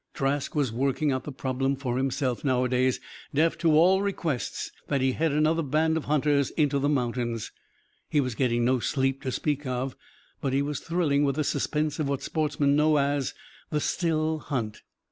[0.15, 2.99] Trask was working out the problem, for himself, nowadays,
[3.35, 7.51] deaf to all requests that he head another band of hunters into the mountains.
[8.09, 9.95] He was getting no sleep to speak of.
[10.41, 13.35] But he was thrilling with the suspense of what sportsmen know as
[13.69, 14.81] "the still hunt."